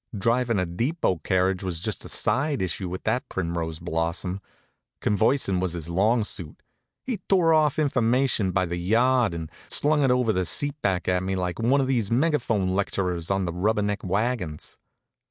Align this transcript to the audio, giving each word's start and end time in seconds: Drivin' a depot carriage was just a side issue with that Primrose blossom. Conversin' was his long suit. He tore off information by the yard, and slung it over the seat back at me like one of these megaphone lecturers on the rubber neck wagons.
Drivin' 0.17 0.57
a 0.57 0.65
depot 0.65 1.17
carriage 1.17 1.61
was 1.63 1.79
just 1.79 2.03
a 2.03 2.09
side 2.09 2.59
issue 2.59 2.89
with 2.89 3.03
that 3.03 3.29
Primrose 3.29 3.77
blossom. 3.77 4.41
Conversin' 4.99 5.59
was 5.59 5.73
his 5.73 5.89
long 5.91 6.23
suit. 6.23 6.63
He 7.03 7.17
tore 7.29 7.53
off 7.53 7.77
information 7.77 8.49
by 8.49 8.65
the 8.65 8.77
yard, 8.77 9.35
and 9.35 9.51
slung 9.67 10.03
it 10.03 10.09
over 10.09 10.33
the 10.33 10.45
seat 10.45 10.73
back 10.81 11.07
at 11.07 11.21
me 11.21 11.35
like 11.35 11.59
one 11.59 11.81
of 11.81 11.85
these 11.87 12.09
megaphone 12.09 12.69
lecturers 12.69 13.29
on 13.29 13.45
the 13.45 13.53
rubber 13.53 13.83
neck 13.83 14.03
wagons. 14.03 14.79